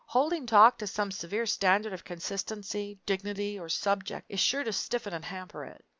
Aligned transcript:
Holding 0.07 0.47
talk 0.47 0.79
to 0.79 0.87
some 0.87 1.11
severe 1.11 1.45
standard 1.45 1.93
of 1.93 2.03
consistency, 2.03 2.97
dignity, 3.05 3.59
or 3.59 3.69
subject 3.69 4.25
is 4.29 4.39
sure 4.39 4.63
to 4.63 4.73
stiffen 4.73 5.13
and 5.13 5.25
hamper 5.25 5.63
it. 5.63 5.85